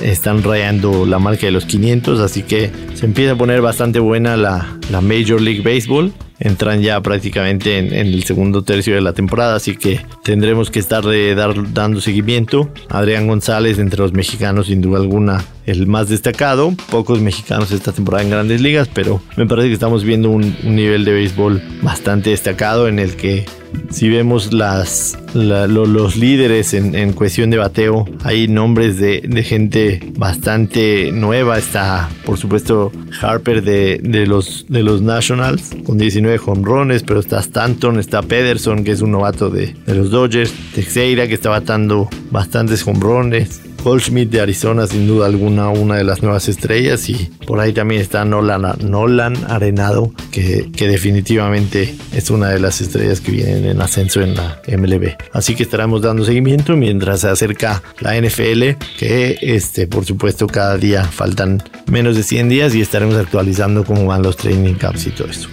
están 0.05 0.43
rayando 0.43 1.05
la 1.05 1.19
marca 1.19 1.45
de 1.45 1.51
los 1.51 1.65
500, 1.65 2.19
así 2.19 2.43
que 2.43 2.71
se 2.93 3.05
empieza 3.05 3.33
a 3.33 3.37
poner 3.37 3.61
bastante 3.61 3.99
buena 3.99 4.35
la, 4.35 4.77
Major 5.01 5.39
League 5.39 5.61
Baseball 5.61 6.11
entran 6.39 6.81
ya 6.81 7.01
prácticamente 7.01 7.77
en, 7.77 7.93
el 7.93 8.23
segundo 8.23 8.63
tercio 8.63 8.95
de 8.95 9.01
la 9.01 9.13
temporada, 9.13 9.55
así 9.55 9.75
que 9.75 10.01
tendremos 10.23 10.69
que 10.69 10.79
estar 10.79 11.03
dar, 11.35 11.73
dando 11.73 12.01
seguimiento. 12.01 12.69
Adrián 12.89 13.27
González, 13.27 13.79
entre 13.79 13.99
los 13.99 14.13
mexicanos, 14.13 14.67
sin 14.67 14.81
duda 14.81 14.99
alguna, 14.99 15.43
el 15.65 15.87
más 15.87 16.09
destacado. 16.09 16.73
Pocos 16.89 17.21
mexicanos 17.21 17.71
esta 17.71 17.91
temporada 17.91 18.23
en 18.23 18.29
grandes 18.29 18.61
ligas, 18.61 18.89
pero 18.93 19.21
me 19.35 19.45
parece 19.45 19.67
que 19.67 19.73
estamos 19.73 20.03
viendo 20.03 20.29
un, 20.29 20.55
nivel 20.63 21.05
de 21.05 21.13
béisbol 21.13 21.61
bastante 21.81 22.31
destacado 22.31 22.87
en 22.87 22.99
el 22.99 23.15
que 23.15 23.45
si 23.89 24.09
vemos 24.09 24.51
los 24.53 26.17
líderes 26.17 26.73
en, 26.73 27.13
cuestión 27.13 27.49
de 27.49 27.57
bateo, 27.57 28.05
hay 28.23 28.47
nombres 28.47 28.97
de, 28.97 29.21
gente 29.43 30.01
bastante 30.17 31.11
nueva. 31.11 31.57
Está, 31.57 32.09
por 32.25 32.37
supuesto, 32.37 32.91
Harper 33.21 33.63
de, 33.63 34.25
los, 34.27 34.65
Nationals 34.69 35.71
con 35.85 35.97
19 35.97 36.37
jonrones, 36.37 37.03
pero 37.03 37.19
está 37.19 37.39
Stanton, 37.39 37.99
está 37.99 38.21
Pederson, 38.21 38.83
que 38.83 38.91
es 38.91 39.01
un 39.01 39.11
novato 39.11 39.49
de, 39.49 39.75
los 39.87 40.11
Dodgers, 40.11 40.53
Texeira, 40.73 41.27
que 41.27 41.33
está 41.33 41.49
batando 41.49 42.09
bastantes 42.31 42.83
jonrones. 42.83 43.61
Goldschmidt 43.83 44.29
de 44.29 44.41
Arizona, 44.41 44.87
sin 44.87 45.07
duda 45.07 45.25
alguna, 45.25 45.69
una 45.69 45.95
de 45.95 46.03
las 46.03 46.21
nuevas 46.21 46.47
estrellas. 46.49 47.09
Y 47.09 47.29
por 47.45 47.59
ahí 47.59 47.73
también 47.73 48.01
está 48.01 48.25
Nolan, 48.25 48.77
Nolan 48.81 49.35
Arenado, 49.49 50.11
que, 50.31 50.69
definitivamente 50.77 51.95
es 52.13 52.29
una 52.29 52.49
de 52.49 52.59
las 52.59 52.81
estrellas 52.81 53.21
que 53.21 53.31
vienen 53.31 53.65
en 53.65 53.81
ascenso 53.81 54.21
en 54.21 54.35
la 54.35 54.61
MLB. 54.67 55.15
Así 55.33 55.55
que 55.55 55.63
estaremos 55.63 56.01
dando 56.01 56.25
seguimiento 56.25 56.75
mientras 56.75 57.21
se 57.21 57.29
acerca 57.29 57.83
la 57.99 58.19
NFL, 58.19 58.77
que 58.97 59.37
este, 59.41 59.87
por 59.87 60.05
supuesto 60.05 60.47
cada 60.47 60.77
día 60.77 61.03
faltan 61.03 61.63
menos 61.91 62.15
de 62.15 62.23
100 62.23 62.49
días 62.49 62.75
y 62.75 62.81
estaremos 62.81 63.15
actualizando 63.15 63.83
cómo 63.83 64.05
van 64.05 64.23
los 64.23 64.37
training 64.37 64.75
camps 64.75 65.07
y 65.07 65.11
todo 65.11 65.29
eso. 65.29 65.49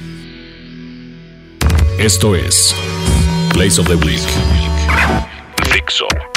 Esto 1.99 2.35
es 2.35 2.75
Place 3.53 3.81
of 3.81 3.87
the 3.87 3.95
Week. 3.95 4.21
Dixo. 5.73 6.34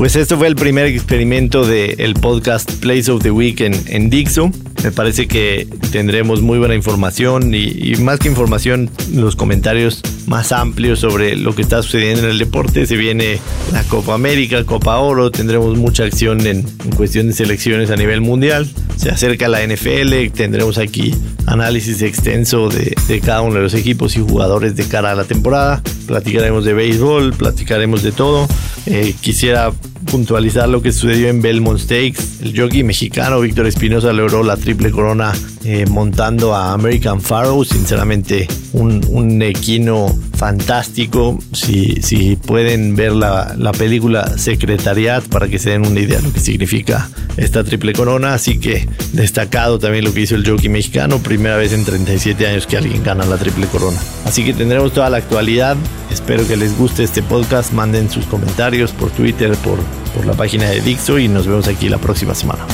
Pues 0.00 0.16
esto 0.16 0.38
fue 0.38 0.46
el 0.46 0.56
primer 0.56 0.86
experimento 0.86 1.66
del 1.66 2.14
podcast 2.14 2.72
Place 2.76 3.10
of 3.10 3.22
the 3.22 3.30
Week 3.30 3.60
en, 3.60 3.74
en 3.86 4.08
Dixo. 4.08 4.50
Me 4.82 4.92
parece 4.92 5.28
que 5.28 5.68
tendremos 5.92 6.40
muy 6.40 6.58
buena 6.58 6.74
información 6.74 7.54
y, 7.54 7.94
más 7.96 8.18
que 8.18 8.28
información, 8.28 8.88
los 9.12 9.36
comentarios 9.36 10.00
más 10.26 10.52
amplios 10.52 11.00
sobre 11.00 11.36
lo 11.36 11.54
que 11.54 11.60
está 11.60 11.82
sucediendo 11.82 12.22
en 12.24 12.30
el 12.30 12.38
deporte. 12.38 12.86
Se 12.86 12.96
viene 12.96 13.38
la 13.74 13.82
Copa 13.84 14.14
América, 14.14 14.64
Copa 14.64 14.96
Oro, 14.96 15.30
tendremos 15.30 15.76
mucha 15.76 16.04
acción 16.04 16.46
en, 16.46 16.62
cuestión 16.96 17.26
de 17.26 17.34
selecciones 17.34 17.90
a 17.90 17.96
nivel 17.96 18.22
mundial. 18.22 18.70
Se 18.96 19.10
acerca 19.10 19.48
la 19.48 19.60
NFL, 19.66 20.30
tendremos 20.34 20.78
aquí 20.78 21.14
análisis 21.50 22.00
extenso 22.02 22.68
de, 22.68 23.20
cada 23.20 23.42
uno 23.42 23.54
de 23.54 23.62
los 23.62 23.74
equipos 23.74 24.16
y 24.16 24.20
jugadores 24.20 24.76
de 24.76 24.84
cara 24.84 25.10
a 25.10 25.14
la 25.14 25.24
temporada. 25.24 25.82
Platicaremos 26.06 26.64
de 26.64 26.74
béisbol, 26.74 27.32
platicaremos 27.34 28.02
de 28.02 28.12
todo. 28.12 28.46
Eh, 28.86 29.14
quisiera 29.20 29.72
puntualizar 30.10 30.68
lo 30.68 30.80
que 30.80 30.92
sucedió 30.92 31.28
en 31.28 31.42
Belmont 31.42 31.78
Stakes. 31.78 32.42
El 32.42 32.58
jockey 32.58 32.84
mexicano 32.84 33.40
Víctor 33.40 33.66
Espinosa 33.66 34.12
logró 34.12 34.44
la 34.44 34.56
triple 34.56 34.90
corona 34.92 35.32
eh, 35.72 35.86
montando 35.86 36.54
a 36.54 36.72
American 36.72 37.20
Pharaoh. 37.20 37.64
Sinceramente, 37.64 38.48
un, 38.72 39.40
equino 39.42 40.08
fantástico. 40.34 41.38
Si, 41.52 42.02
si 42.02 42.34
pueden 42.36 42.96
ver 42.96 43.12
la, 43.12 43.54
la, 43.56 43.70
película 43.72 44.36
Secretariat 44.36 45.22
para 45.28 45.48
que 45.48 45.58
se 45.58 45.70
den 45.70 45.86
una 45.86 46.00
idea 46.00 46.18
de 46.18 46.24
lo 46.24 46.32
que 46.32 46.40
significa 46.40 47.08
esta 47.36 47.62
triple 47.62 47.92
corona. 47.92 48.34
Así 48.34 48.58
que 48.58 48.88
destacado 49.12 49.78
también 49.78 50.04
lo 50.04 50.12
que 50.12 50.22
hizo 50.22 50.34
el 50.34 50.44
jockey 50.44 50.68
mexicano. 50.68 51.18
Primera 51.18 51.56
vez 51.56 51.72
en 51.72 51.84
37 51.84 52.46
años 52.48 52.66
que 52.66 52.76
alguien 52.76 53.04
gana 53.04 53.24
la 53.24 53.36
triple 53.36 53.66
corona. 53.66 53.98
Así 54.24 54.44
que 54.44 54.52
tendremos 54.52 54.92
toda 54.92 55.08
la 55.08 55.18
actualidad. 55.18 55.76
Espero 56.10 56.46
que 56.48 56.56
les 56.56 56.76
guste 56.76 57.04
este 57.04 57.22
podcast. 57.22 57.72
Manden 57.72 58.10
sus 58.10 58.26
comentarios 58.26 58.90
por 58.90 59.10
Twitter, 59.10 59.54
por 59.58 59.78
por 60.14 60.26
la 60.26 60.34
página 60.34 60.68
de 60.68 60.80
Dixo 60.80 61.18
y 61.18 61.28
nos 61.28 61.46
vemos 61.46 61.68
aquí 61.68 61.88
la 61.88 61.98
próxima 61.98 62.34
semana. 62.34 62.66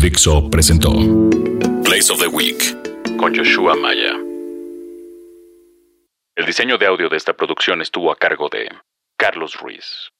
Dixo 0.00 0.48
presentó 0.48 0.92
Place 1.84 2.10
of 2.10 2.20
the 2.20 2.26
Week 2.26 2.58
con 3.18 3.36
Joshua 3.36 3.76
Maya. 3.76 4.14
El 6.36 6.46
diseño 6.46 6.78
de 6.78 6.86
audio 6.86 7.10
de 7.10 7.18
esta 7.18 7.34
producción 7.34 7.82
estuvo 7.82 8.10
a 8.10 8.16
cargo 8.16 8.48
de 8.48 8.70
Carlos 9.18 9.60
Ruiz. 9.60 10.10